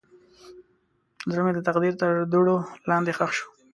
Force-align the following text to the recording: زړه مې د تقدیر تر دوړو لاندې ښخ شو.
زړه 1.31 1.41
مې 1.45 1.51
د 1.55 1.59
تقدیر 1.67 1.93
تر 2.01 2.11
دوړو 2.31 2.55
لاندې 2.89 3.11
ښخ 3.17 3.31
شو. 3.37 3.47